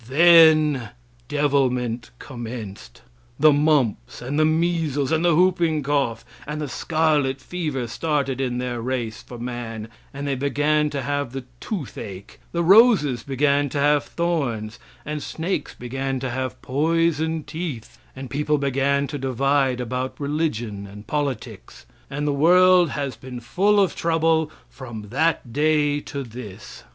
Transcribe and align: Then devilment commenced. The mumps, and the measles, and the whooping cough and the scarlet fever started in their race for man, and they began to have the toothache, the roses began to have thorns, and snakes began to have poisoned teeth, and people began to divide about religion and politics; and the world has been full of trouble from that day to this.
Then 0.09 0.89
devilment 1.27 2.09
commenced. 2.17 3.03
The 3.39 3.53
mumps, 3.53 4.19
and 4.19 4.39
the 4.39 4.45
measles, 4.45 5.11
and 5.11 5.23
the 5.23 5.35
whooping 5.35 5.83
cough 5.83 6.25
and 6.47 6.59
the 6.59 6.67
scarlet 6.67 7.39
fever 7.39 7.85
started 7.85 8.41
in 8.41 8.57
their 8.57 8.81
race 8.81 9.21
for 9.21 9.37
man, 9.37 9.89
and 10.11 10.25
they 10.27 10.33
began 10.33 10.89
to 10.89 11.03
have 11.03 11.33
the 11.33 11.43
toothache, 11.59 12.39
the 12.51 12.63
roses 12.63 13.21
began 13.21 13.69
to 13.69 13.77
have 13.79 14.03
thorns, 14.03 14.79
and 15.05 15.21
snakes 15.21 15.75
began 15.75 16.19
to 16.21 16.31
have 16.31 16.63
poisoned 16.63 17.45
teeth, 17.45 17.99
and 18.15 18.31
people 18.31 18.57
began 18.57 19.05
to 19.05 19.19
divide 19.19 19.79
about 19.79 20.19
religion 20.19 20.87
and 20.87 21.05
politics; 21.05 21.85
and 22.09 22.25
the 22.25 22.33
world 22.33 22.89
has 22.89 23.15
been 23.15 23.39
full 23.39 23.79
of 23.79 23.95
trouble 23.95 24.49
from 24.67 25.09
that 25.09 25.53
day 25.53 25.99
to 25.99 26.23
this. 26.23 26.85